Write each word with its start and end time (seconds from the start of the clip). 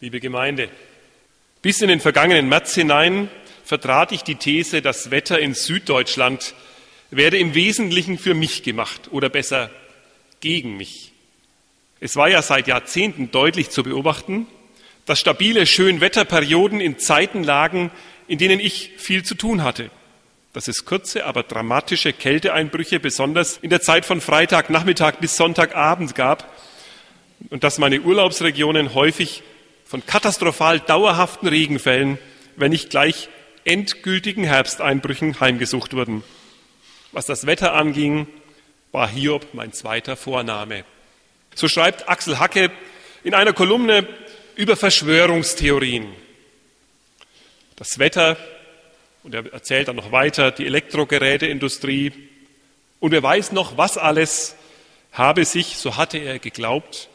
Liebe 0.00 0.20
Gemeinde, 0.20 0.68
bis 1.60 1.82
in 1.82 1.88
den 1.88 1.98
vergangenen 1.98 2.48
März 2.48 2.72
hinein 2.72 3.28
vertrat 3.64 4.12
ich 4.12 4.22
die 4.22 4.36
These, 4.36 4.80
das 4.80 5.10
Wetter 5.10 5.40
in 5.40 5.54
Süddeutschland 5.54 6.54
werde 7.10 7.36
im 7.36 7.52
Wesentlichen 7.56 8.16
für 8.16 8.34
mich 8.34 8.62
gemacht 8.62 9.08
oder 9.10 9.28
besser 9.28 9.72
gegen 10.38 10.76
mich. 10.76 11.10
Es 11.98 12.14
war 12.14 12.28
ja 12.28 12.42
seit 12.42 12.68
Jahrzehnten 12.68 13.32
deutlich 13.32 13.70
zu 13.70 13.82
beobachten, 13.82 14.46
dass 15.04 15.18
stabile 15.18 15.66
Schönwetterperioden 15.66 16.80
in 16.80 17.00
Zeiten 17.00 17.42
lagen, 17.42 17.90
in 18.28 18.38
denen 18.38 18.60
ich 18.60 18.92
viel 18.98 19.24
zu 19.24 19.34
tun 19.34 19.64
hatte. 19.64 19.90
Dass 20.52 20.68
es 20.68 20.84
kurze, 20.84 21.26
aber 21.26 21.42
dramatische 21.42 22.12
Kälteeinbrüche 22.12 23.00
besonders 23.00 23.58
in 23.62 23.70
der 23.70 23.80
Zeit 23.80 24.04
von 24.04 24.20
Freitagnachmittag 24.20 25.16
bis 25.16 25.34
Sonntagabend 25.34 26.14
gab 26.14 26.56
und 27.50 27.64
dass 27.64 27.78
meine 27.78 28.00
Urlaubsregionen 28.00 28.94
häufig 28.94 29.42
von 29.88 30.04
katastrophal 30.04 30.80
dauerhaften 30.80 31.48
Regenfällen, 31.48 32.18
wenn 32.56 32.72
nicht 32.72 32.90
gleich 32.90 33.30
endgültigen 33.64 34.44
Herbsteinbrüchen 34.44 35.40
heimgesucht 35.40 35.94
wurden. 35.94 36.22
Was 37.12 37.24
das 37.24 37.46
Wetter 37.46 37.72
anging, 37.72 38.26
war 38.92 39.08
Hiob 39.08 39.54
mein 39.54 39.72
zweiter 39.72 40.14
Vorname. 40.14 40.84
So 41.54 41.68
schreibt 41.68 42.06
Axel 42.06 42.38
Hacke 42.38 42.70
in 43.24 43.32
einer 43.32 43.54
Kolumne 43.54 44.06
über 44.56 44.76
Verschwörungstheorien. 44.76 46.06
Das 47.76 47.98
Wetter, 47.98 48.36
und 49.22 49.34
er 49.34 49.50
erzählt 49.54 49.88
dann 49.88 49.96
noch 49.96 50.12
weiter, 50.12 50.50
die 50.50 50.66
Elektrogeräteindustrie 50.66 52.12
und 53.00 53.12
wer 53.12 53.22
weiß 53.22 53.52
noch, 53.52 53.78
was 53.78 53.96
alles 53.96 54.54
habe 55.12 55.46
sich, 55.46 55.78
so 55.78 55.96
hatte 55.96 56.18
er 56.18 56.38
geglaubt, 56.38 57.08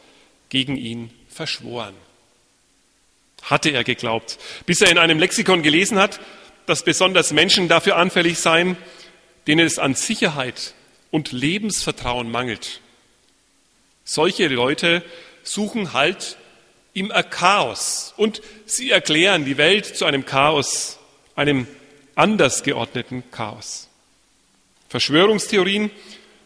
gegen 0.48 0.76
ihn 0.76 1.10
verschworen. 1.28 1.94
Hatte 3.44 3.70
er 3.70 3.84
geglaubt, 3.84 4.38
bis 4.66 4.80
er 4.80 4.90
in 4.90 4.98
einem 4.98 5.18
Lexikon 5.18 5.62
gelesen 5.62 5.98
hat, 5.98 6.20
dass 6.66 6.84
besonders 6.84 7.32
Menschen 7.32 7.68
dafür 7.68 7.96
anfällig 7.96 8.38
seien, 8.38 8.76
denen 9.46 9.66
es 9.66 9.78
an 9.78 9.94
Sicherheit 9.94 10.74
und 11.10 11.32
Lebensvertrauen 11.32 12.30
mangelt. 12.30 12.80
Solche 14.04 14.48
Leute 14.48 15.02
suchen 15.42 15.92
Halt 15.92 16.36
im 16.94 17.12
Chaos 17.30 18.14
und 18.16 18.40
sie 18.66 18.90
erklären 18.90 19.44
die 19.44 19.58
Welt 19.58 19.84
zu 19.84 20.04
einem 20.04 20.24
Chaos, 20.24 20.98
einem 21.34 21.66
anders 22.14 22.62
geordneten 22.62 23.24
Chaos. 23.30 23.88
Verschwörungstheorien 24.88 25.90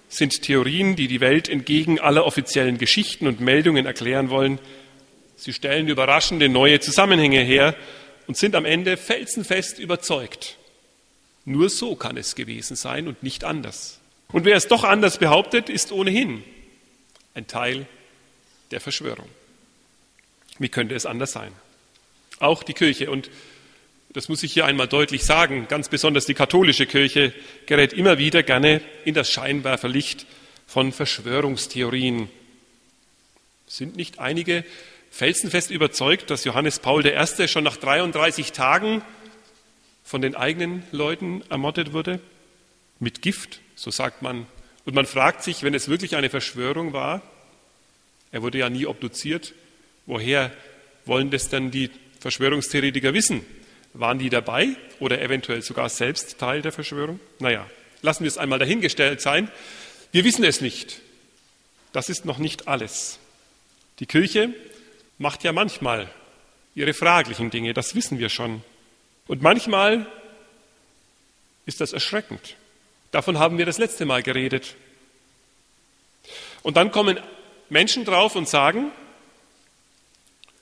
sind 0.09 0.43
Theorien, 0.43 0.97
die 0.97 1.07
die 1.07 1.21
Welt 1.21 1.49
entgegen 1.49 2.01
aller 2.01 2.25
offiziellen 2.25 2.79
Geschichten 2.79 3.27
und 3.27 3.41
Meldungen 3.41 3.85
erklären 3.85 4.31
wollen. 4.31 4.59
Sie 5.39 5.53
stellen 5.53 5.87
überraschende 5.87 6.49
neue 6.49 6.81
Zusammenhänge 6.81 7.41
her 7.41 7.77
und 8.27 8.37
sind 8.37 8.57
am 8.57 8.65
Ende 8.65 8.97
felsenfest 8.97 9.79
überzeugt. 9.79 10.57
Nur 11.45 11.71
so 11.71 11.95
kann 11.95 12.17
es 12.17 12.35
gewesen 12.35 12.75
sein 12.75 13.07
und 13.07 13.23
nicht 13.23 13.45
anders. 13.45 14.01
Und 14.33 14.45
wer 14.45 14.57
es 14.57 14.67
doch 14.67 14.83
anders 14.83 15.19
behauptet, 15.19 15.71
ist 15.71 15.93
ohnehin 15.93 16.43
ein 17.35 17.47
Teil 17.47 17.87
der 18.73 18.81
Verschwörung. 18.81 19.29
Wie 20.59 20.69
könnte 20.69 20.97
es 20.97 21.07
anders 21.07 21.31
sein? 21.31 21.53
Auch 22.41 22.65
die 22.65 22.75
Kirche, 22.75 23.09
und 23.09 23.31
das 24.11 24.29
muss 24.29 24.43
ich 24.43 24.53
hier 24.53 24.67
einmal 24.67 24.89
deutlich 24.89 25.23
sagen, 25.23 25.67
ganz 25.69 25.89
besonders 25.89 26.27
die 26.27 26.35
katholische 26.35 26.87
Kirche 26.87 27.33
gerät 27.67 27.93
immer 27.93 28.19
wieder 28.19 28.43
gerne 28.43 28.81
in 29.05 29.15
das 29.15 29.31
Scheinwerferlicht 29.31 30.27
von 30.67 30.93
Verschwörungstheorien. 30.93 32.29
Sind 33.69 33.97
nicht 33.97 34.19
einige 34.19 34.65
felsenfest 35.11 35.71
überzeugt, 35.71 36.31
dass 36.31 36.45
Johannes 36.45 36.79
Paul 36.79 37.05
I. 37.07 37.49
schon 37.49 37.65
nach 37.65 37.77
33 37.77 38.53
Tagen 38.53 39.03
von 40.05 40.23
den 40.23 40.35
eigenen 40.35 40.85
Leuten 40.93 41.43
ermordet 41.51 41.93
wurde? 41.93 42.21
Mit 43.01 43.23
Gift, 43.23 43.61
so 43.75 43.91
sagt 43.91 44.23
man. 44.23 44.47
Und 44.85 44.95
man 44.95 45.07
fragt 45.07 45.43
sich, 45.43 45.63
wenn 45.63 45.75
es 45.75 45.89
wirklich 45.89 46.17
eine 46.17 46.31
Verschwörung 46.31 46.93
war, 46.93 47.23
er 48.33 48.43
wurde 48.43 48.59
ja 48.59 48.71
nie 48.71 48.87
obduziert, 48.87 49.55
woher 50.07 50.51
wollen 51.05 51.31
das 51.31 51.49
dann 51.49 51.71
die 51.71 51.91
Verschwörungstheoretiker 52.21 53.15
wissen? 53.15 53.45
Waren 53.95 54.19
die 54.19 54.31
dabei 54.31 54.69
oder 55.01 55.21
eventuell 55.21 55.63
sogar 55.63 55.89
selbst 55.89 56.39
Teil 56.39 56.63
der 56.63 56.73
Verschwörung? 56.73 57.21
Naja, 57.39 57.69
lassen 58.03 58.25
wir 58.25 58.29
es 58.29 58.39
einmal 58.39 58.59
dahingestellt 58.59 59.21
sein. 59.21 59.51
Wir 60.13 60.25
wissen 60.25 60.45
es 60.45 60.61
nicht. 60.61 61.01
Das 61.93 62.09
ist 62.09 62.25
noch 62.25 62.39
nicht 62.39 62.69
alles. 62.69 63.19
Die 63.99 64.07
Kirche 64.07 64.55
macht 65.19 65.45
ja 65.45 65.53
manchmal 65.53 66.09
ihre 66.75 66.95
fraglichen 66.95 67.51
Dinge, 67.51 67.75
das 67.75 67.95
wissen 67.95 68.19
wir 68.19 68.29
schon. 68.29 68.63
Und 69.27 69.43
manchmal 69.43 70.07
ist 71.67 71.81
das 71.81 71.93
erschreckend. 71.93 72.57
Davon 73.11 73.39
haben 73.39 73.59
wir 73.59 73.67
das 73.67 73.79
letzte 73.79 74.07
Mal 74.07 74.23
geredet. 74.23 74.77
Und 76.63 76.77
dann 76.77 76.93
kommen 76.93 77.19
Menschen 77.69 78.05
drauf 78.05 78.37
und 78.37 78.49
sagen, 78.49 78.91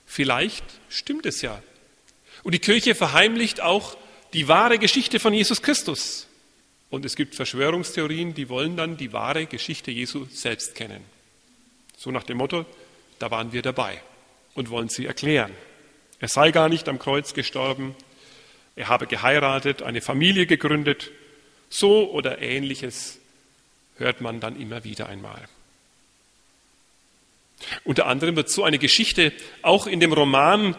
vielleicht 0.07 0.65
stimmt 0.89 1.27
es 1.27 1.43
ja. 1.43 1.63
Und 2.43 2.53
die 2.53 2.59
Kirche 2.59 2.95
verheimlicht 2.95 3.61
auch 3.61 3.97
die 4.33 4.49
wahre 4.49 4.79
Geschichte 4.79 5.21
von 5.21 5.35
Jesus 5.35 5.63
Christus. 5.63 6.27
Und 6.89 7.05
es 7.05 7.17
gibt 7.17 7.35
Verschwörungstheorien, 7.35 8.35
die 8.35 8.49
wollen 8.49 8.77
dann 8.77 8.97
die 8.97 9.13
wahre 9.13 9.47
Geschichte 9.47 9.91
Jesu 9.91 10.27
selbst 10.31 10.75
kennen. 10.75 11.05
So 11.97 12.11
nach 12.11 12.23
dem 12.23 12.39
Motto, 12.39 12.65
da 13.19 13.31
waren 13.31 13.53
wir 13.53 13.63
dabei 13.63 14.01
und 14.57 14.71
wollen 14.71 14.89
sie 14.89 15.07
erklären. 15.07 15.53
Er 16.19 16.29
sei 16.29 16.51
gar 16.51 16.69
nicht 16.69 16.89
am 16.89 16.99
Kreuz 16.99 17.35
gestorben, 17.35 17.95
er 18.75 18.89
habe 18.89 19.07
geheiratet, 19.07 19.83
eine 19.83 20.01
Familie 20.01 20.47
gegründet, 20.47 21.11
so 21.71 22.11
oder 22.11 22.41
ähnliches 22.41 23.19
hört 23.97 24.21
man 24.21 24.41
dann 24.41 24.61
immer 24.61 24.85
wieder 24.85 25.09
einmal. 25.09 25.49
Unter 27.85 28.07
anderem 28.07 28.37
wird 28.37 28.51
so 28.51 28.65
eine 28.65 28.79
Geschichte 28.79 29.33
auch 29.63 29.87
in 29.87 30.01
dem 30.01 30.13
Roman 30.13 30.77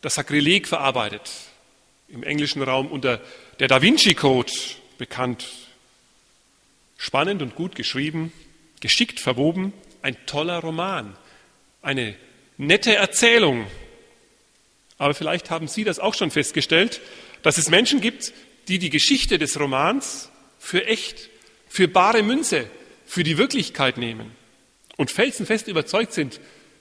Das 0.00 0.14
Sakrileg 0.14 0.68
verarbeitet, 0.68 1.30
im 2.08 2.22
englischen 2.22 2.62
Raum 2.62 2.86
unter 2.86 3.20
der 3.58 3.66
Da 3.66 3.82
Vinci 3.82 4.14
Code 4.14 4.52
bekannt. 4.96 5.48
Spannend 6.96 7.42
und 7.42 7.56
gut 7.56 7.74
geschrieben, 7.74 8.32
geschickt 8.80 9.18
verwoben, 9.18 9.72
ein 10.02 10.16
toller 10.26 10.60
Roman, 10.60 11.16
eine 11.82 12.16
nette 12.58 12.94
Erzählung. 12.94 13.66
Aber 14.98 15.14
vielleicht 15.14 15.50
haben 15.50 15.68
Sie 15.68 15.84
das 15.84 15.98
auch 15.98 16.14
schon 16.14 16.30
festgestellt, 16.30 17.00
dass 17.42 17.56
es 17.56 17.70
Menschen 17.70 18.00
gibt, 18.00 18.32
die 18.66 18.78
die 18.78 18.90
Geschichte 18.90 19.38
des 19.38 19.58
Romans 19.58 20.28
für 20.58 20.84
echt, 20.86 21.30
für 21.68 21.88
bare 21.88 22.22
Münze, 22.22 22.68
für 23.06 23.22
die 23.22 23.38
Wirklichkeit 23.38 23.96
nehmen 23.96 24.32
und 24.96 25.10
felsenfest 25.10 25.68
überzeugt 25.68 26.12
sind, 26.12 26.40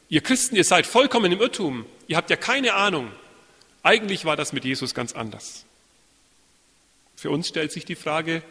ihr 0.09 0.21
Christen, 0.21 0.55
ihr 0.55 0.63
seid 0.63 0.85
vollkommen 0.85 1.31
im 1.31 1.39
Irrtum, 1.39 1.85
ihr 2.07 2.17
habt 2.17 2.29
ja 2.29 2.35
keine 2.35 2.73
Ahnung. 2.73 3.11
Eigentlich 3.83 4.25
war 4.25 4.35
das 4.35 4.51
mit 4.51 4.65
Jesus 4.65 4.93
ganz 4.93 5.13
anders. 5.13 5.65
Für 7.15 7.29
uns 7.29 7.47
stellt 7.47 7.71
sich 7.71 7.85
die 7.85 7.95
Frage, 7.95 8.41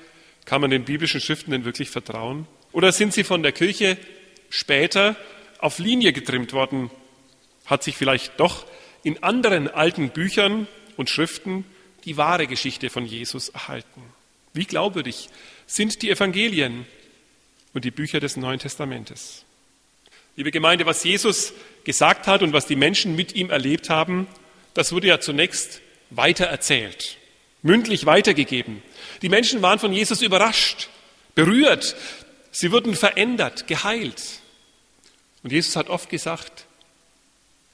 kann 0.44 0.60
man 0.60 0.70
den 0.70 0.84
biblischen 0.84 1.20
Schriften 1.20 1.50
denn 1.50 1.64
wirklich 1.64 1.90
vertrauen? 1.90 2.46
Oder 2.72 2.92
sind 2.92 3.12
sie 3.12 3.24
von 3.24 3.42
der 3.42 3.52
Kirche 3.52 3.98
später 4.48 5.16
auf 5.58 5.78
Linie 5.78 6.12
getrimmt 6.12 6.52
worden 6.52 6.90
hat 7.66 7.82
sich 7.82 7.96
vielleicht 7.96 8.40
doch 8.40 8.66
in 9.02 9.22
anderen 9.22 9.68
alten 9.68 10.10
Büchern 10.10 10.66
und 10.96 11.10
Schriften 11.10 11.64
die 12.04 12.16
wahre 12.16 12.46
Geschichte 12.46 12.90
von 12.90 13.04
Jesus 13.04 13.48
erhalten. 13.50 14.02
Wie 14.52 14.64
glaubwürdig 14.64 15.28
sind 15.66 16.02
die 16.02 16.10
Evangelien 16.10 16.86
und 17.74 17.84
die 17.84 17.90
Bücher 17.90 18.20
des 18.20 18.36
Neuen 18.36 18.58
Testamentes? 18.58 19.44
Liebe 20.36 20.50
Gemeinde, 20.50 20.86
was 20.86 21.02
Jesus 21.04 21.52
gesagt 21.84 22.26
hat 22.26 22.42
und 22.42 22.52
was 22.52 22.66
die 22.66 22.76
Menschen 22.76 23.16
mit 23.16 23.34
ihm 23.34 23.50
erlebt 23.50 23.90
haben, 23.90 24.26
das 24.74 24.92
wurde 24.92 25.08
ja 25.08 25.20
zunächst 25.20 25.80
weitererzählt, 26.10 27.16
mündlich 27.62 28.06
weitergegeben. 28.06 28.82
Die 29.22 29.28
Menschen 29.28 29.62
waren 29.62 29.78
von 29.78 29.92
Jesus 29.92 30.22
überrascht, 30.22 30.88
berührt, 31.34 31.96
sie 32.50 32.70
wurden 32.70 32.94
verändert, 32.94 33.66
geheilt. 33.66 34.22
Und 35.42 35.52
Jesus 35.52 35.76
hat 35.76 35.88
oft 35.88 36.10
gesagt, 36.10 36.66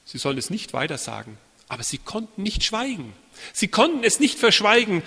Sie 0.05 0.17
sollen 0.17 0.37
es 0.37 0.49
nicht 0.49 0.73
weitersagen. 0.73 1.37
Aber 1.67 1.83
sie 1.83 1.97
konnten 1.97 2.43
nicht 2.43 2.63
schweigen. 2.63 3.13
Sie 3.51 3.67
konnten 3.67 4.03
es 4.03 4.19
nicht 4.19 4.37
verschweigen, 4.37 5.01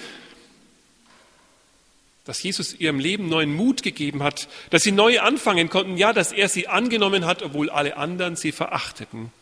dass 2.24 2.42
Jesus 2.42 2.74
ihrem 2.74 2.98
Leben 2.98 3.28
neuen 3.28 3.54
Mut 3.54 3.84
gegeben 3.84 4.22
hat, 4.22 4.48
dass 4.70 4.82
sie 4.82 4.90
neu 4.90 5.20
anfangen 5.20 5.70
konnten, 5.70 5.96
ja, 5.96 6.12
dass 6.12 6.32
er 6.32 6.48
sie 6.48 6.66
angenommen 6.66 7.24
hat, 7.24 7.42
obwohl 7.42 7.70
alle 7.70 7.96
anderen 7.96 8.34
sie 8.34 8.50
verachteten. 8.50 9.32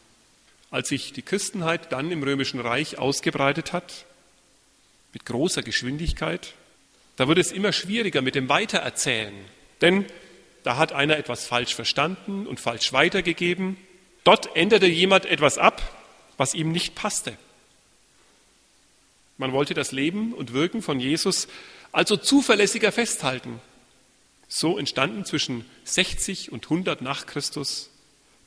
Als 0.71 0.89
sich 0.89 1.13
die 1.15 1.23
Christenheit 1.23 1.93
dann 1.93 2.11
im 2.11 2.23
römischen 2.23 2.61
Reich 2.61 2.99
ausgebreitet 2.99 3.73
hat, 3.73 4.05
mit 5.15 5.25
großer 5.25 5.63
Geschwindigkeit, 5.63 6.53
da 7.17 7.27
wurde 7.27 7.41
es 7.41 7.53
immer 7.53 7.73
schwieriger 7.73 8.21
mit 8.21 8.35
dem 8.35 8.51
Weitererzählen. 8.51 9.35
Denn 9.81 10.05
da 10.63 10.77
hat 10.77 10.93
einer 10.93 11.17
etwas 11.17 11.47
falsch 11.47 11.75
verstanden 11.75 12.47
und 12.47 12.61
falsch 12.61 12.93
weitergegeben 12.93 13.79
Dort 14.25 14.57
änderte 14.57 14.87
jemand 14.87 15.27
etwas 15.27 15.59
ab 15.59 15.83
was 16.37 16.55
ihm 16.55 16.73
nicht 16.73 16.95
passte. 16.95 17.37
Man 19.37 19.53
wollte 19.53 19.75
das 19.75 19.93
Leben 19.93 20.33
und 20.33 20.53
Wirken 20.53 20.83
von 20.83 21.01
Jesus 21.01 21.49
also 21.93 22.17
zuverlässiger 22.17 22.93
festhalten. 22.93 23.61
So 24.49 24.79
entstanden 24.79 25.25
zwischen 25.25 25.65
60 25.85 26.53
und 26.53 26.65
100 26.65 27.03
nach 27.03 27.27
Christus 27.27 27.91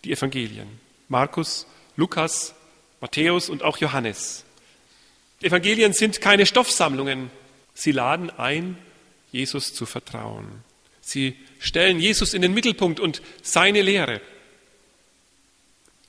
die 0.03 0.11
Evangelien. 0.11 0.67
Markus, 1.09 1.65
Lukas, 1.95 2.53
Matthäus 3.01 3.49
und 3.49 3.63
auch 3.63 3.77
Johannes. 3.77 4.45
Evangelien 5.41 5.93
sind 5.93 6.21
keine 6.21 6.45
Stoffsammlungen. 6.45 7.29
Sie 7.73 7.91
laden 7.91 8.29
ein, 8.29 8.77
Jesus 9.31 9.73
zu 9.73 9.85
vertrauen. 9.85 10.63
Sie 11.01 11.35
stellen 11.59 11.99
Jesus 11.99 12.33
in 12.33 12.41
den 12.41 12.53
Mittelpunkt 12.53 12.99
und 12.99 13.21
seine 13.41 13.81
Lehre. 13.81 14.21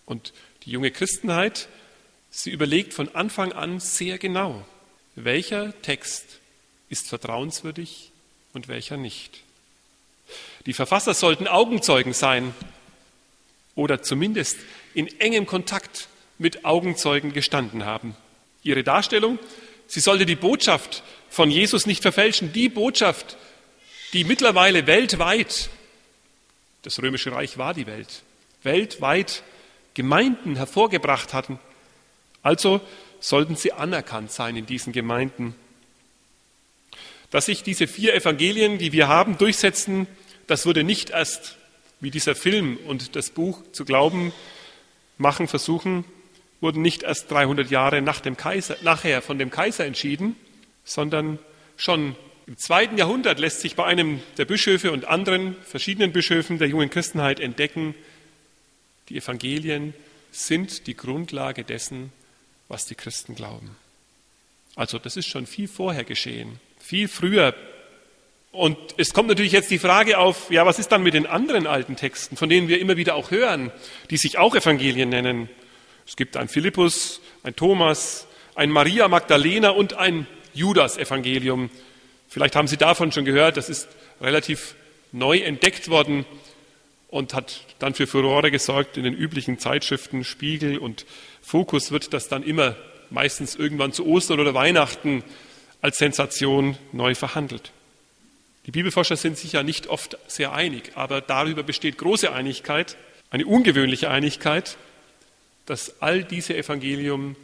Und 0.08 0.32
die 0.64 0.70
junge 0.70 0.90
Christenheit, 0.90 1.68
sie 2.30 2.50
überlegt 2.50 2.94
von 2.94 3.14
Anfang 3.14 3.52
an 3.52 3.78
sehr 3.78 4.16
genau, 4.16 4.64
welcher 5.16 5.80
Text 5.82 6.38
ist 6.88 7.08
vertrauenswürdig 7.08 8.10
und 8.54 8.68
welcher 8.68 8.96
nicht. 8.96 9.40
Die 10.64 10.72
Verfasser 10.72 11.12
sollten 11.12 11.46
Augenzeugen 11.46 12.14
sein 12.14 12.54
oder 13.74 14.02
zumindest 14.02 14.56
in 14.94 15.08
engem 15.20 15.44
Kontakt 15.44 16.08
mit 16.38 16.64
Augenzeugen 16.64 17.34
gestanden 17.34 17.84
haben. 17.84 18.16
Ihre 18.62 18.84
Darstellung, 18.84 19.38
sie 19.88 20.00
sollte 20.00 20.24
die 20.24 20.36
Botschaft 20.36 21.02
von 21.28 21.50
Jesus 21.50 21.84
nicht 21.84 22.00
verfälschen, 22.00 22.54
die 22.54 22.70
Botschaft, 22.70 23.36
die 24.14 24.24
mittlerweile 24.24 24.86
weltweit, 24.86 25.68
das 26.80 27.02
römische 27.02 27.32
Reich 27.32 27.58
war 27.58 27.74
die 27.74 27.86
Welt, 27.86 28.22
weltweit 28.62 29.42
Gemeinden 29.98 30.54
hervorgebracht 30.54 31.34
hatten. 31.34 31.58
Also 32.44 32.80
sollten 33.18 33.56
sie 33.56 33.72
anerkannt 33.72 34.30
sein 34.30 34.54
in 34.54 34.64
diesen 34.64 34.92
Gemeinden. 34.92 35.56
Dass 37.32 37.46
sich 37.46 37.64
diese 37.64 37.88
vier 37.88 38.14
Evangelien, 38.14 38.78
die 38.78 38.92
wir 38.92 39.08
haben, 39.08 39.38
durchsetzen, 39.38 40.06
das 40.46 40.66
wurde 40.66 40.84
nicht 40.84 41.10
erst, 41.10 41.56
wie 41.98 42.12
dieser 42.12 42.36
Film 42.36 42.78
und 42.86 43.16
das 43.16 43.30
Buch 43.30 43.60
zu 43.72 43.84
glauben 43.84 44.32
machen 45.16 45.48
versuchen, 45.48 46.04
wurden 46.60 46.80
nicht 46.80 47.02
erst 47.02 47.28
300 47.32 47.68
Jahre 47.68 48.00
nach 48.00 48.20
dem 48.20 48.36
Kaiser, 48.36 48.76
nachher 48.82 49.20
von 49.20 49.36
dem 49.36 49.50
Kaiser 49.50 49.84
entschieden, 49.84 50.36
sondern 50.84 51.40
schon 51.76 52.14
im 52.46 52.56
zweiten 52.56 52.96
Jahrhundert 52.98 53.40
lässt 53.40 53.62
sich 53.62 53.74
bei 53.74 53.84
einem 53.84 54.20
der 54.36 54.44
Bischöfe 54.44 54.92
und 54.92 55.06
anderen 55.06 55.56
verschiedenen 55.64 56.12
Bischöfen 56.12 56.58
der 56.58 56.68
jungen 56.68 56.88
Christenheit 56.88 57.40
entdecken, 57.40 57.96
die 59.08 59.16
Evangelien 59.16 59.94
sind 60.30 60.86
die 60.86 60.96
Grundlage 60.96 61.64
dessen, 61.64 62.12
was 62.68 62.86
die 62.86 62.94
Christen 62.94 63.34
glauben. 63.34 63.76
Also 64.76 64.98
das 64.98 65.16
ist 65.16 65.26
schon 65.26 65.46
viel 65.46 65.68
vorher 65.68 66.04
geschehen, 66.04 66.60
viel 66.78 67.08
früher. 67.08 67.54
Und 68.52 68.78
es 68.96 69.12
kommt 69.12 69.28
natürlich 69.28 69.52
jetzt 69.52 69.70
die 69.70 69.78
Frage 69.78 70.18
auf, 70.18 70.50
ja, 70.50 70.64
was 70.66 70.78
ist 70.78 70.92
dann 70.92 71.02
mit 71.02 71.14
den 71.14 71.26
anderen 71.26 71.66
alten 71.66 71.96
Texten, 71.96 72.36
von 72.36 72.48
denen 72.48 72.68
wir 72.68 72.80
immer 72.80 72.96
wieder 72.96 73.14
auch 73.14 73.30
hören, 73.30 73.72
die 74.10 74.16
sich 74.16 74.38
auch 74.38 74.54
Evangelien 74.54 75.08
nennen? 75.08 75.48
Es 76.06 76.16
gibt 76.16 76.36
ein 76.36 76.48
Philippus, 76.48 77.20
ein 77.42 77.56
Thomas, 77.56 78.26
ein 78.54 78.70
Maria 78.70 79.08
Magdalena 79.08 79.70
und 79.70 79.94
ein 79.94 80.26
Judas-Evangelium. 80.54 81.70
Vielleicht 82.28 82.56
haben 82.56 82.68
Sie 82.68 82.76
davon 82.76 83.12
schon 83.12 83.24
gehört, 83.24 83.56
das 83.56 83.68
ist 83.68 83.88
relativ 84.20 84.74
neu 85.12 85.38
entdeckt 85.38 85.88
worden 85.88 86.24
und 87.08 87.34
hat 87.34 87.64
dann 87.78 87.94
für 87.94 88.06
Furore 88.06 88.50
gesorgt 88.50 88.96
in 88.96 89.04
den 89.04 89.14
üblichen 89.14 89.58
Zeitschriften 89.58 90.24
Spiegel 90.24 90.78
und 90.78 91.06
Fokus 91.40 91.90
wird 91.90 92.12
das 92.12 92.28
dann 92.28 92.42
immer 92.42 92.76
meistens 93.10 93.56
irgendwann 93.56 93.92
zu 93.92 94.06
Ostern 94.06 94.40
oder 94.40 94.54
Weihnachten 94.54 95.24
als 95.80 95.98
Sensation 95.98 96.76
neu 96.92 97.14
verhandelt. 97.14 97.72
Die 98.66 98.70
Bibelforscher 98.70 99.16
sind 99.16 99.38
sich 99.38 99.52
ja 99.52 99.62
nicht 99.62 99.86
oft 99.86 100.18
sehr 100.26 100.52
einig, 100.52 100.92
aber 100.94 101.22
darüber 101.22 101.62
besteht 101.62 101.96
große 101.96 102.30
Einigkeit, 102.30 102.96
eine 103.30 103.46
ungewöhnliche 103.46 104.10
Einigkeit, 104.10 104.76
dass 105.64 106.02
all 106.02 106.24
diese 106.24 106.56
Evangelium 106.56 107.36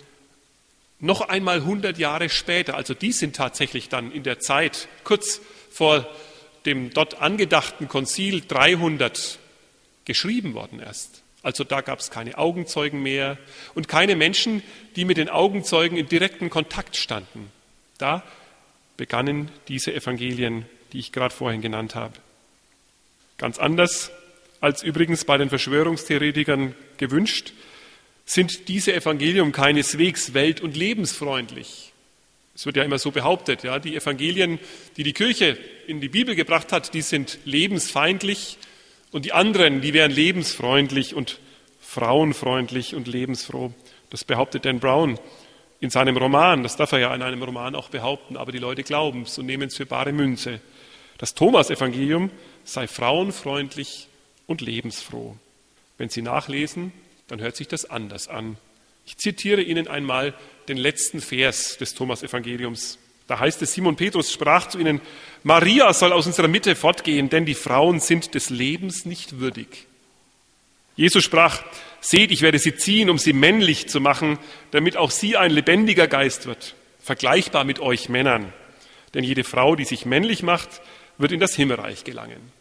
noch 1.00 1.22
einmal 1.22 1.58
100 1.58 1.98
Jahre 1.98 2.28
später, 2.28 2.76
also 2.76 2.92
die 2.94 3.12
sind 3.12 3.36
tatsächlich 3.36 3.88
dann 3.88 4.12
in 4.12 4.22
der 4.22 4.40
Zeit 4.40 4.88
kurz 5.02 5.40
vor 5.70 6.06
dem 6.66 6.90
dort 6.92 7.20
angedachten 7.20 7.88
Konzil 7.88 8.42
300 8.46 9.38
geschrieben 10.04 10.54
worden 10.54 10.80
erst. 10.80 11.22
Also 11.42 11.62
da 11.62 11.82
gab 11.82 11.98
es 11.98 12.10
keine 12.10 12.38
Augenzeugen 12.38 13.02
mehr 13.02 13.36
und 13.74 13.86
keine 13.86 14.16
Menschen, 14.16 14.62
die 14.96 15.04
mit 15.04 15.18
den 15.18 15.28
Augenzeugen 15.28 15.98
in 15.98 16.08
direkten 16.08 16.48
Kontakt 16.48 16.96
standen. 16.96 17.50
Da 17.98 18.22
begannen 18.96 19.50
diese 19.68 19.92
Evangelien, 19.94 20.64
die 20.92 20.98
ich 21.00 21.12
gerade 21.12 21.34
vorhin 21.34 21.60
genannt 21.60 21.94
habe. 21.94 22.14
Ganz 23.36 23.58
anders 23.58 24.10
als 24.60 24.82
übrigens 24.82 25.26
bei 25.26 25.36
den 25.36 25.50
Verschwörungstheoretikern 25.50 26.74
gewünscht, 26.96 27.52
sind 28.24 28.68
diese 28.68 28.94
Evangelium 28.94 29.52
keineswegs 29.52 30.32
welt- 30.32 30.62
und 30.62 30.76
lebensfreundlich. 30.76 31.92
Es 32.54 32.64
wird 32.64 32.76
ja 32.76 32.84
immer 32.84 32.98
so 32.98 33.10
behauptet, 33.10 33.64
ja, 33.64 33.78
die 33.78 33.96
Evangelien, 33.96 34.58
die 34.96 35.02
die 35.02 35.12
Kirche 35.12 35.58
in 35.86 36.00
die 36.00 36.08
Bibel 36.08 36.34
gebracht 36.34 36.72
hat, 36.72 36.94
die 36.94 37.02
sind 37.02 37.38
lebensfeindlich 37.44 38.56
und 39.14 39.24
die 39.24 39.32
anderen, 39.32 39.80
die 39.80 39.94
wären 39.94 40.10
lebensfreundlich 40.10 41.14
und 41.14 41.38
frauenfreundlich 41.80 42.96
und 42.96 43.06
lebensfroh. 43.06 43.72
Das 44.10 44.24
behauptet 44.24 44.64
Dan 44.64 44.80
Brown 44.80 45.20
in 45.78 45.90
seinem 45.90 46.16
Roman. 46.16 46.64
Das 46.64 46.74
darf 46.74 46.90
er 46.90 46.98
ja 46.98 47.14
in 47.14 47.22
einem 47.22 47.40
Roman 47.40 47.76
auch 47.76 47.90
behaupten, 47.90 48.36
aber 48.36 48.50
die 48.50 48.58
Leute 48.58 48.82
glauben 48.82 49.22
es 49.22 49.38
und 49.38 49.46
nehmen 49.46 49.68
es 49.68 49.76
für 49.76 49.86
bare 49.86 50.12
Münze. 50.12 50.60
Das 51.18 51.32
Thomas-Evangelium 51.34 52.32
sei 52.64 52.88
frauenfreundlich 52.88 54.08
und 54.48 54.60
lebensfroh. 54.60 55.36
Wenn 55.96 56.08
Sie 56.08 56.22
nachlesen, 56.22 56.92
dann 57.28 57.40
hört 57.40 57.54
sich 57.54 57.68
das 57.68 57.88
anders 57.88 58.26
an. 58.26 58.56
Ich 59.06 59.16
zitiere 59.16 59.62
Ihnen 59.62 59.86
einmal 59.86 60.34
den 60.66 60.76
letzten 60.76 61.20
Vers 61.20 61.78
des 61.78 61.94
Thomas-Evangeliums. 61.94 62.98
Da 63.26 63.38
heißt 63.38 63.62
es, 63.62 63.72
Simon 63.72 63.96
Petrus 63.96 64.32
sprach 64.32 64.68
zu 64.68 64.78
ihnen, 64.78 65.00
Maria 65.42 65.92
soll 65.92 66.12
aus 66.12 66.26
unserer 66.26 66.48
Mitte 66.48 66.76
fortgehen, 66.76 67.30
denn 67.30 67.46
die 67.46 67.54
Frauen 67.54 68.00
sind 68.00 68.34
des 68.34 68.50
Lebens 68.50 69.06
nicht 69.06 69.40
würdig. 69.40 69.86
Jesus 70.96 71.24
sprach, 71.24 71.62
seht, 72.00 72.30
ich 72.30 72.42
werde 72.42 72.58
sie 72.58 72.76
ziehen, 72.76 73.10
um 73.10 73.18
sie 73.18 73.32
männlich 73.32 73.88
zu 73.88 74.00
machen, 74.00 74.38
damit 74.70 74.96
auch 74.96 75.10
sie 75.10 75.36
ein 75.36 75.50
lebendiger 75.50 76.06
Geist 76.06 76.46
wird, 76.46 76.74
vergleichbar 77.00 77.64
mit 77.64 77.80
euch 77.80 78.08
Männern. 78.08 78.52
Denn 79.14 79.24
jede 79.24 79.44
Frau, 79.44 79.74
die 79.74 79.84
sich 79.84 80.04
männlich 80.06 80.42
macht, 80.42 80.82
wird 81.18 81.32
in 81.32 81.40
das 81.40 81.54
Himmelreich 81.54 82.04
gelangen. 82.04 82.52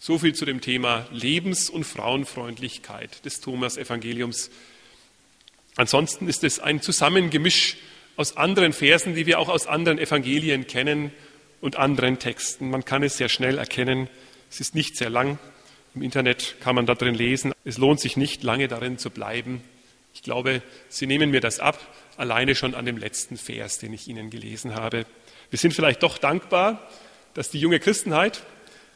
So 0.00 0.18
viel 0.18 0.34
zu 0.34 0.44
dem 0.44 0.60
Thema 0.60 1.06
Lebens- 1.12 1.70
und 1.70 1.84
Frauenfreundlichkeit 1.84 3.24
des 3.24 3.40
Thomas-Evangeliums. 3.40 4.50
Ansonsten 5.76 6.28
ist 6.28 6.44
es 6.44 6.60
ein 6.60 6.82
Zusammengemisch 6.82 7.76
aus 8.18 8.36
anderen 8.36 8.72
Versen, 8.72 9.14
die 9.14 9.26
wir 9.26 9.38
auch 9.38 9.48
aus 9.48 9.68
anderen 9.68 9.98
Evangelien 9.98 10.66
kennen 10.66 11.12
und 11.60 11.76
anderen 11.76 12.18
Texten. 12.18 12.68
Man 12.68 12.84
kann 12.84 13.04
es 13.04 13.16
sehr 13.16 13.28
schnell 13.28 13.58
erkennen. 13.58 14.08
Es 14.50 14.58
ist 14.58 14.74
nicht 14.74 14.96
sehr 14.96 15.08
lang. 15.08 15.38
Im 15.94 16.02
Internet 16.02 16.56
kann 16.60 16.74
man 16.74 16.84
da 16.84 16.96
drin 16.96 17.14
lesen. 17.14 17.52
Es 17.64 17.78
lohnt 17.78 18.00
sich 18.00 18.16
nicht, 18.16 18.42
lange 18.42 18.66
darin 18.66 18.98
zu 18.98 19.10
bleiben. 19.10 19.62
Ich 20.14 20.22
glaube, 20.22 20.62
Sie 20.88 21.06
nehmen 21.06 21.30
mir 21.30 21.40
das 21.40 21.60
ab, 21.60 21.78
alleine 22.16 22.56
schon 22.56 22.74
an 22.74 22.86
dem 22.86 22.96
letzten 22.96 23.36
Vers, 23.36 23.78
den 23.78 23.92
ich 23.92 24.08
Ihnen 24.08 24.30
gelesen 24.30 24.74
habe. 24.74 25.06
Wir 25.50 25.58
sind 25.60 25.72
vielleicht 25.72 26.02
doch 26.02 26.18
dankbar, 26.18 26.90
dass 27.34 27.50
die 27.50 27.60
junge 27.60 27.78
Christenheit 27.78 28.42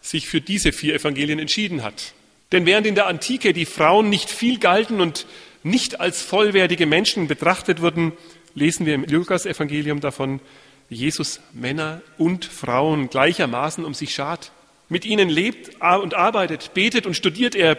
sich 0.01 0.27
für 0.27 0.41
diese 0.41 0.73
vier 0.73 0.97
Evangelien 0.97 1.39
entschieden 1.39 1.85
hat. 1.85 2.13
Denn 2.51 2.67
während 2.67 2.89
in 2.89 2.97
der 2.97 3.07
Antike 3.07 3.53
die 3.53 3.67
Frauen 3.67 4.11
nicht 4.11 4.31
viel 4.31 4.59
galten 4.59 5.01
und 5.01 5.27
nicht 5.63 6.01
als 6.01 6.23
vollwertige 6.23 6.87
Menschen 6.87 7.29
betrachtet 7.29 7.81
wurden, 7.81 8.15
lesen 8.55 8.87
wir 8.87 8.95
im 8.95 9.05
Lukas-Evangelium 9.05 10.01
davon, 10.01 10.41
wie 10.89 10.97
Jesus 10.97 11.41
Männer 11.53 12.03
und 12.19 12.45
Frauen 12.45 13.09
gleichermaßen 13.09 13.85
um 13.85 13.95
sich 13.95 14.15
schart. 14.15 14.53
Mit 14.89 15.05
ihnen 15.05 15.29
lebt 15.29 15.81
und 15.81 16.15
arbeitet, 16.15 16.75
betet 16.75 17.07
und 17.07 17.15
studiert 17.15 17.55
er. 17.55 17.79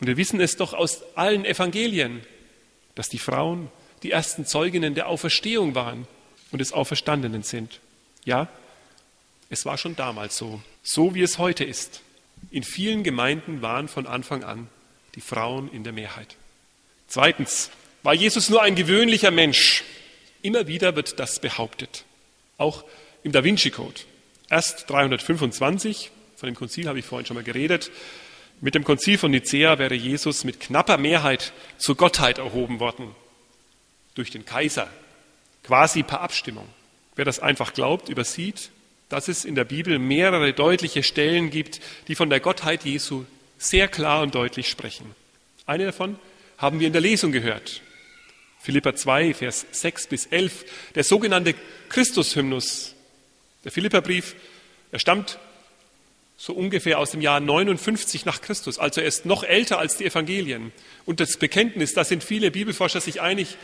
Und 0.00 0.06
wir 0.06 0.16
wissen 0.16 0.40
es 0.40 0.56
doch 0.56 0.74
aus 0.74 1.02
allen 1.16 1.44
Evangelien, 1.44 2.22
dass 2.94 3.08
die 3.08 3.18
Frauen 3.18 3.70
die 4.02 4.10
ersten 4.10 4.46
Zeuginnen 4.46 4.94
der 4.94 5.08
Auferstehung 5.08 5.74
waren 5.74 6.06
und 6.50 6.60
des 6.60 6.72
Auferstandenen 6.72 7.42
sind. 7.42 7.80
Ja, 8.24 8.48
es 9.50 9.64
war 9.64 9.78
schon 9.78 9.96
damals 9.96 10.36
so, 10.36 10.60
so 10.82 11.14
wie 11.14 11.22
es 11.22 11.38
heute 11.38 11.64
ist. 11.64 12.02
In 12.50 12.62
vielen 12.62 13.02
Gemeinden 13.02 13.62
waren 13.62 13.88
von 13.88 14.06
Anfang 14.06 14.44
an 14.44 14.68
die 15.14 15.20
Frauen 15.20 15.70
in 15.72 15.84
der 15.84 15.92
Mehrheit. 15.92 16.36
Zweitens, 17.08 17.70
war 18.02 18.14
Jesus 18.14 18.48
nur 18.48 18.62
ein 18.62 18.74
gewöhnlicher 18.74 19.30
Mensch? 19.30 19.84
Immer 20.42 20.66
wieder 20.66 20.96
wird 20.96 21.18
das 21.18 21.40
behauptet. 21.40 22.04
Auch 22.56 22.84
im 23.22 23.32
Da 23.32 23.44
Vinci 23.44 23.70
Code. 23.70 24.00
Erst 24.48 24.88
325, 24.88 26.10
von 26.36 26.46
dem 26.46 26.54
Konzil 26.54 26.88
habe 26.88 26.98
ich 26.98 27.04
vorhin 27.04 27.26
schon 27.26 27.36
mal 27.36 27.44
geredet, 27.44 27.90
Mit 28.60 28.74
dem 28.74 28.82
Konzil 28.82 29.18
von 29.18 29.30
Nicea 29.30 29.78
wäre 29.78 29.94
Jesus 29.94 30.42
mit 30.42 30.58
knapper 30.58 30.98
Mehrheit 30.98 31.52
zur 31.76 31.96
Gottheit 31.96 32.38
erhoben 32.38 32.80
worden. 32.80 33.14
Durch 34.14 34.30
den 34.30 34.44
Kaiser. 34.44 34.88
Quasi 35.62 36.02
per 36.02 36.22
Abstimmung. 36.22 36.66
Wer 37.14 37.24
das 37.24 37.38
einfach 37.38 37.72
glaubt, 37.72 38.08
übersieht, 38.08 38.70
dass 39.08 39.28
es 39.28 39.44
in 39.44 39.54
der 39.54 39.64
Bibel 39.64 39.98
mehrere 40.00 40.52
deutliche 40.52 41.04
Stellen 41.04 41.50
gibt, 41.50 41.80
die 42.08 42.16
von 42.16 42.30
der 42.30 42.40
Gottheit 42.40 42.84
Jesu 42.84 43.24
sehr 43.58 43.86
klar 43.86 44.22
und 44.22 44.34
deutlich 44.34 44.68
sprechen. 44.68 45.14
Eine 45.66 45.86
davon 45.86 46.18
haben 46.56 46.80
wir 46.80 46.88
in 46.88 46.92
der 46.92 47.02
Lesung 47.02 47.30
gehört. 47.30 47.80
Philippa 48.60 48.94
2, 48.94 49.34
Vers 49.34 49.66
6 49.70 50.08
bis 50.08 50.26
11, 50.26 50.64
der 50.94 51.04
sogenannte 51.04 51.54
Christushymnus. 51.88 52.94
Der 53.64 53.72
Philipperbrief, 53.72 54.34
er 54.92 54.98
stammt 54.98 55.38
so 56.36 56.52
ungefähr 56.52 56.98
aus 56.98 57.10
dem 57.10 57.20
Jahr 57.20 57.40
59 57.40 58.24
nach 58.24 58.40
Christus, 58.40 58.78
also 58.78 59.00
er 59.00 59.08
ist 59.08 59.26
noch 59.26 59.42
älter 59.42 59.78
als 59.78 59.96
die 59.96 60.04
Evangelien. 60.04 60.72
Und 61.04 61.18
das 61.20 61.36
Bekenntnis, 61.36 61.94
da 61.94 62.04
sind 62.04 62.22
viele 62.22 62.50
Bibelforscher 62.50 63.00
sich 63.00 63.20
einig, 63.20 63.56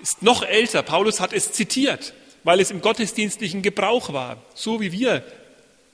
ist 0.00 0.22
noch 0.22 0.42
älter. 0.42 0.82
Paulus 0.82 1.20
hat 1.20 1.32
es 1.32 1.52
zitiert, 1.52 2.14
weil 2.42 2.60
es 2.60 2.70
im 2.70 2.80
gottesdienstlichen 2.80 3.62
Gebrauch 3.62 4.12
war, 4.12 4.42
so 4.54 4.80
wie 4.80 4.92
wir 4.92 5.24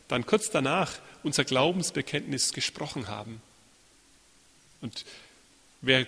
dann 0.09 0.27
kurz 0.27 0.51
danach 0.51 0.93
unser 1.23 1.45
Glaubensbekenntnis 1.45 2.53
gesprochen 2.53 3.09
haben. 3.09 3.41
Und 4.81 5.05
wer 5.81 6.07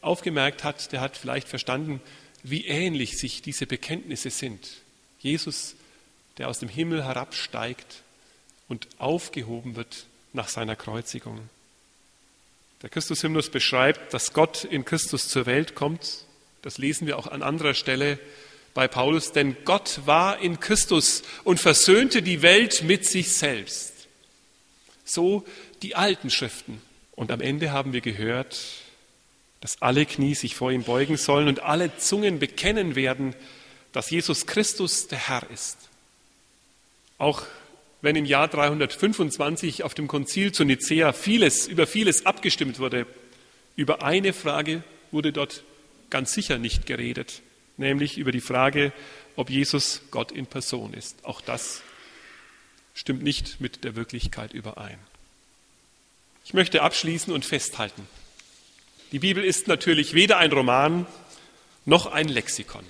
aufgemerkt 0.00 0.64
hat, 0.64 0.92
der 0.92 1.00
hat 1.00 1.16
vielleicht 1.16 1.48
verstanden, 1.48 2.00
wie 2.42 2.66
ähnlich 2.66 3.18
sich 3.18 3.42
diese 3.42 3.66
Bekenntnisse 3.66 4.30
sind. 4.30 4.66
Jesus, 5.18 5.76
der 6.38 6.48
aus 6.48 6.58
dem 6.58 6.68
Himmel 6.68 7.04
herabsteigt 7.04 8.02
und 8.68 8.88
aufgehoben 8.98 9.76
wird 9.76 10.06
nach 10.32 10.48
seiner 10.48 10.76
Kreuzigung. 10.76 11.40
Der 12.82 12.88
Christushymnus 12.88 13.50
beschreibt, 13.50 14.14
dass 14.14 14.32
Gott 14.32 14.64
in 14.64 14.84
Christus 14.84 15.28
zur 15.28 15.44
Welt 15.44 15.74
kommt. 15.74 16.24
Das 16.62 16.78
lesen 16.78 17.06
wir 17.06 17.18
auch 17.18 17.26
an 17.26 17.42
anderer 17.42 17.74
Stelle 17.74 18.18
bei 18.72 18.88
Paulus, 18.88 19.32
denn 19.32 19.56
Gott 19.64 20.00
war 20.06 20.38
in 20.38 20.60
Christus 20.60 21.22
und 21.44 21.60
versöhnte 21.60 22.22
die 22.22 22.40
Welt 22.40 22.82
mit 22.82 23.04
sich 23.06 23.32
selbst. 23.32 23.92
So 25.04 25.44
die 25.82 25.96
alten 25.96 26.30
Schriften. 26.30 26.80
Und 27.16 27.32
am 27.32 27.40
Ende 27.40 27.72
haben 27.72 27.92
wir 27.92 28.00
gehört, 28.00 28.58
dass 29.60 29.82
alle 29.82 30.06
Knie 30.06 30.34
sich 30.34 30.54
vor 30.54 30.72
ihm 30.72 30.84
beugen 30.84 31.16
sollen 31.16 31.48
und 31.48 31.60
alle 31.60 31.96
Zungen 31.98 32.38
bekennen 32.38 32.94
werden, 32.94 33.34
dass 33.92 34.10
Jesus 34.10 34.46
Christus 34.46 35.08
der 35.08 35.28
Herr 35.28 35.48
ist. 35.50 35.76
Auch 37.18 37.44
wenn 38.02 38.16
im 38.16 38.24
Jahr 38.24 38.48
325 38.48 39.82
auf 39.82 39.94
dem 39.94 40.08
Konzil 40.08 40.52
zu 40.52 40.64
Nicea 40.64 41.12
vieles, 41.12 41.66
über 41.66 41.86
vieles 41.86 42.24
abgestimmt 42.24 42.78
wurde, 42.78 43.06
über 43.76 44.02
eine 44.02 44.32
Frage 44.32 44.82
wurde 45.10 45.32
dort 45.32 45.62
ganz 46.08 46.32
sicher 46.32 46.58
nicht 46.58 46.86
geredet, 46.86 47.42
nämlich 47.76 48.16
über 48.16 48.32
die 48.32 48.40
Frage, 48.40 48.92
ob 49.36 49.50
Jesus 49.50 50.02
Gott 50.10 50.32
in 50.32 50.46
Person 50.46 50.94
ist. 50.94 51.24
Auch 51.24 51.40
das 51.40 51.82
stimmt 52.94 53.22
nicht 53.22 53.60
mit 53.60 53.84
der 53.84 53.96
Wirklichkeit 53.96 54.52
überein. 54.54 54.98
Ich 56.44 56.54
möchte 56.54 56.82
abschließen 56.82 57.32
und 57.32 57.44
festhalten. 57.44 58.06
Die 59.12 59.18
Bibel 59.18 59.44
ist 59.44 59.66
natürlich 59.68 60.14
weder 60.14 60.38
ein 60.38 60.52
Roman 60.52 61.06
noch 61.84 62.06
ein 62.06 62.28
Lexikon. 62.28 62.84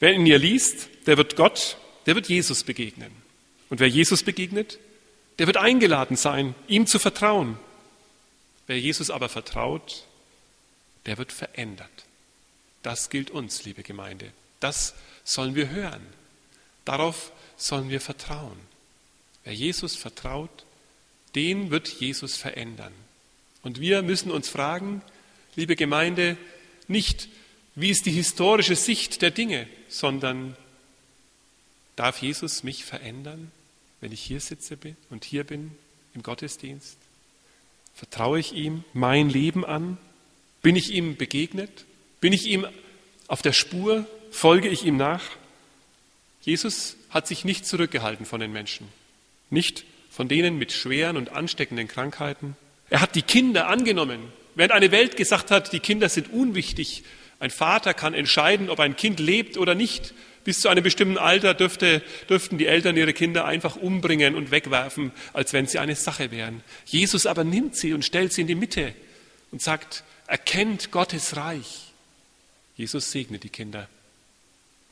Wer 0.00 0.12
in 0.12 0.26
ihr 0.26 0.38
liest, 0.38 0.88
der 1.06 1.16
wird 1.16 1.36
Gott, 1.36 1.76
der 2.06 2.14
wird 2.14 2.28
Jesus 2.28 2.64
begegnen. 2.64 3.12
Und 3.68 3.80
wer 3.80 3.88
Jesus 3.88 4.22
begegnet, 4.22 4.78
der 5.38 5.46
wird 5.46 5.56
eingeladen 5.56 6.16
sein, 6.16 6.54
ihm 6.68 6.86
zu 6.86 6.98
vertrauen. 6.98 7.58
Wer 8.66 8.80
Jesus 8.80 9.10
aber 9.10 9.28
vertraut, 9.28 10.04
der 11.06 11.18
wird 11.18 11.32
verändert. 11.32 11.90
Das 12.82 13.10
gilt 13.10 13.30
uns, 13.30 13.64
liebe 13.64 13.82
Gemeinde. 13.82 14.32
Das 14.60 14.94
sollen 15.24 15.54
wir 15.54 15.70
hören. 15.70 16.06
Darauf 16.84 17.32
sollen 17.56 17.90
wir 17.90 18.00
vertrauen. 18.00 18.58
Wer 19.44 19.54
Jesus 19.54 19.96
vertraut, 19.96 20.64
den 21.34 21.70
wird 21.70 21.88
Jesus 21.88 22.36
verändern. 22.36 22.92
Und 23.62 23.80
wir 23.80 24.02
müssen 24.02 24.30
uns 24.30 24.48
fragen, 24.48 25.02
liebe 25.56 25.76
Gemeinde, 25.76 26.36
nicht, 26.88 27.28
wie 27.74 27.90
ist 27.90 28.06
die 28.06 28.12
historische 28.12 28.76
Sicht 28.76 29.22
der 29.22 29.30
Dinge, 29.30 29.66
sondern 29.88 30.56
darf 31.96 32.22
Jesus 32.22 32.62
mich 32.62 32.84
verändern, 32.84 33.50
wenn 34.00 34.12
ich 34.12 34.20
hier 34.20 34.40
sitze 34.40 34.76
und 35.10 35.24
hier 35.24 35.44
bin 35.44 35.72
im 36.14 36.22
Gottesdienst? 36.22 36.98
Vertraue 37.94 38.40
ich 38.40 38.52
ihm 38.52 38.84
mein 38.92 39.28
Leben 39.28 39.64
an? 39.64 39.98
Bin 40.62 40.76
ich 40.76 40.90
ihm 40.90 41.16
begegnet? 41.16 41.84
Bin 42.20 42.32
ich 42.32 42.46
ihm 42.46 42.66
auf 43.26 43.42
der 43.42 43.52
Spur? 43.52 44.06
Folge 44.30 44.68
ich 44.68 44.84
ihm 44.84 44.96
nach? 44.96 45.22
Jesus 46.40 46.96
hat 47.10 47.26
sich 47.26 47.44
nicht 47.44 47.66
zurückgehalten 47.66 48.26
von 48.26 48.40
den 48.40 48.52
Menschen, 48.52 48.88
nicht 49.50 49.84
von 50.10 50.28
denen 50.28 50.58
mit 50.58 50.72
schweren 50.72 51.16
und 51.16 51.30
ansteckenden 51.30 51.88
Krankheiten. 51.88 52.56
Er 52.90 53.00
hat 53.00 53.14
die 53.14 53.22
Kinder 53.22 53.68
angenommen, 53.68 54.32
Während 54.54 54.72
eine 54.72 54.90
Welt 54.90 55.16
gesagt 55.16 55.50
hat, 55.50 55.72
die 55.72 55.80
Kinder 55.80 56.08
sind 56.08 56.32
unwichtig, 56.32 57.04
ein 57.42 57.50
Vater 57.50 57.92
kann 57.92 58.14
entscheiden, 58.14 58.70
ob 58.70 58.78
ein 58.78 58.94
Kind 58.94 59.18
lebt 59.18 59.56
oder 59.56 59.74
nicht. 59.74 60.14
Bis 60.44 60.60
zu 60.60 60.68
einem 60.68 60.84
bestimmten 60.84 61.18
Alter 61.18 61.54
dürfte, 61.54 62.02
dürften 62.28 62.56
die 62.56 62.66
Eltern 62.66 62.96
ihre 62.96 63.12
Kinder 63.12 63.44
einfach 63.44 63.74
umbringen 63.74 64.36
und 64.36 64.52
wegwerfen, 64.52 65.10
als 65.32 65.52
wenn 65.52 65.66
sie 65.66 65.80
eine 65.80 65.96
Sache 65.96 66.30
wären. 66.30 66.62
Jesus 66.84 67.26
aber 67.26 67.42
nimmt 67.42 67.74
sie 67.74 67.94
und 67.94 68.04
stellt 68.04 68.32
sie 68.32 68.42
in 68.42 68.46
die 68.46 68.54
Mitte 68.54 68.94
und 69.50 69.60
sagt, 69.60 70.04
erkennt 70.28 70.92
Gottes 70.92 71.36
Reich. 71.36 71.92
Jesus 72.76 73.10
segnet 73.10 73.42
die 73.42 73.50
Kinder. 73.50 73.88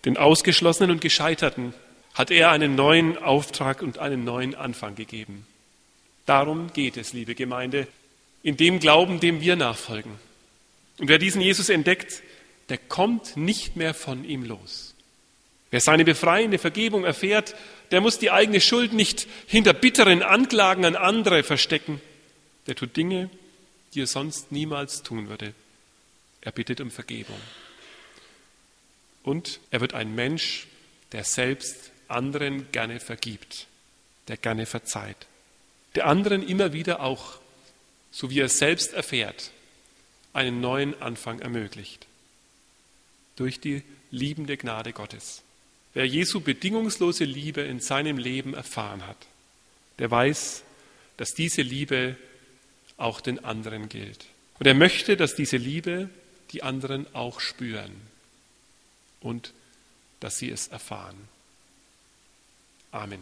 Den 0.04 0.16
Ausgeschlossenen 0.16 0.90
und 0.90 1.00
Gescheiterten 1.00 1.72
hat 2.14 2.32
er 2.32 2.50
einen 2.50 2.74
neuen 2.74 3.16
Auftrag 3.16 3.82
und 3.82 3.98
einen 3.98 4.24
neuen 4.24 4.56
Anfang 4.56 4.96
gegeben. 4.96 5.46
Darum 6.26 6.72
geht 6.72 6.96
es, 6.96 7.12
liebe 7.12 7.36
Gemeinde, 7.36 7.86
in 8.42 8.56
dem 8.56 8.80
Glauben, 8.80 9.20
dem 9.20 9.40
wir 9.40 9.56
nachfolgen. 9.56 10.12
Und 10.98 11.08
wer 11.08 11.18
diesen 11.18 11.40
Jesus 11.40 11.68
entdeckt, 11.68 12.22
der 12.68 12.78
kommt 12.78 13.36
nicht 13.36 13.76
mehr 13.76 13.94
von 13.94 14.24
ihm 14.24 14.44
los. 14.44 14.94
Wer 15.70 15.80
seine 15.80 16.04
befreiende 16.04 16.58
Vergebung 16.58 17.04
erfährt, 17.04 17.54
der 17.90 18.00
muss 18.00 18.18
die 18.18 18.30
eigene 18.30 18.60
Schuld 18.60 18.92
nicht 18.92 19.26
hinter 19.46 19.72
bitteren 19.72 20.22
Anklagen 20.22 20.84
an 20.84 20.96
andere 20.96 21.42
verstecken. 21.42 22.00
Der 22.66 22.74
tut 22.74 22.96
Dinge, 22.96 23.30
die 23.94 24.02
er 24.02 24.06
sonst 24.06 24.52
niemals 24.52 25.02
tun 25.02 25.28
würde. 25.28 25.54
Er 26.40 26.52
bittet 26.52 26.80
um 26.80 26.90
Vergebung. 26.90 27.38
Und 29.22 29.60
er 29.70 29.80
wird 29.80 29.94
ein 29.94 30.14
Mensch, 30.14 30.66
der 31.12 31.24
selbst 31.24 31.90
anderen 32.08 32.70
gerne 32.72 33.00
vergibt, 33.00 33.66
der 34.28 34.36
gerne 34.36 34.66
verzeiht, 34.66 35.26
der 35.94 36.06
anderen 36.06 36.46
immer 36.46 36.72
wieder 36.72 37.00
auch 37.00 37.38
so 38.10 38.30
wie 38.30 38.40
er 38.40 38.48
selbst 38.48 38.92
erfährt, 38.92 39.50
einen 40.32 40.60
neuen 40.60 41.00
Anfang 41.00 41.40
ermöglicht. 41.40 42.06
Durch 43.36 43.60
die 43.60 43.82
liebende 44.10 44.56
Gnade 44.56 44.92
Gottes. 44.92 45.42
Wer 45.94 46.06
Jesu 46.06 46.40
bedingungslose 46.40 47.24
Liebe 47.24 47.62
in 47.62 47.80
seinem 47.80 48.18
Leben 48.18 48.54
erfahren 48.54 49.06
hat, 49.06 49.16
der 49.98 50.10
weiß, 50.10 50.62
dass 51.16 51.34
diese 51.34 51.62
Liebe 51.62 52.16
auch 52.96 53.20
den 53.20 53.44
anderen 53.44 53.88
gilt. 53.88 54.26
Und 54.58 54.66
er 54.66 54.74
möchte, 54.74 55.16
dass 55.16 55.34
diese 55.34 55.56
Liebe 55.56 56.10
die 56.52 56.62
anderen 56.62 57.12
auch 57.14 57.40
spüren 57.40 57.92
und 59.20 59.52
dass 60.20 60.38
sie 60.38 60.50
es 60.50 60.68
erfahren. 60.68 61.16
Amen. 62.92 63.20